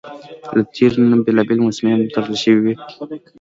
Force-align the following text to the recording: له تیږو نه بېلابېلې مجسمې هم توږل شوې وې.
له 0.55 0.61
تیږو 0.73 1.01
نه 1.11 1.17
بېلابېلې 1.25 1.61
مجسمې 1.65 1.89
هم 1.93 2.01
توږل 2.13 2.35
شوې 2.43 2.59
وې. 2.63 2.73